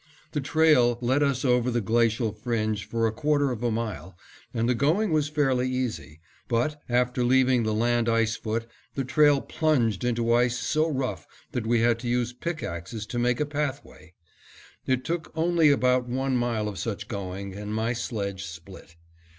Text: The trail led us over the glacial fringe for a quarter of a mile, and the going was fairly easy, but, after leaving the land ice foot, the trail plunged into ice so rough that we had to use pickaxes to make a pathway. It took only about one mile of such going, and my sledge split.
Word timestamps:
The 0.31 0.41
trail 0.41 0.97
led 0.99 1.21
us 1.21 1.45
over 1.45 1.69
the 1.69 1.79
glacial 1.79 2.31
fringe 2.31 2.85
for 2.89 3.05
a 3.05 3.11
quarter 3.11 3.51
of 3.51 3.61
a 3.61 3.69
mile, 3.69 4.17
and 4.51 4.67
the 4.67 4.73
going 4.73 5.11
was 5.11 5.29
fairly 5.29 5.69
easy, 5.69 6.21
but, 6.47 6.81
after 6.89 7.23
leaving 7.23 7.61
the 7.61 7.73
land 7.75 8.09
ice 8.09 8.35
foot, 8.35 8.65
the 8.95 9.03
trail 9.05 9.41
plunged 9.41 10.03
into 10.03 10.33
ice 10.33 10.57
so 10.57 10.89
rough 10.89 11.27
that 11.51 11.67
we 11.67 11.81
had 11.81 11.99
to 11.99 12.07
use 12.07 12.33
pickaxes 12.33 13.05
to 13.05 13.19
make 13.19 13.39
a 13.39 13.45
pathway. 13.45 14.15
It 14.87 15.05
took 15.05 15.31
only 15.35 15.69
about 15.69 16.09
one 16.09 16.35
mile 16.35 16.67
of 16.67 16.79
such 16.79 17.07
going, 17.07 17.53
and 17.53 17.71
my 17.71 17.93
sledge 17.93 18.43
split. 18.45 18.95